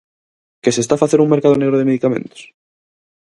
Que 0.63 0.73
se 0.75 0.81
está 0.83 0.93
a 0.95 1.03
facer 1.03 1.19
un 1.21 1.33
mercado 1.33 1.55
negro 1.61 1.77
de 1.77 1.89
medicamentos? 1.89 2.41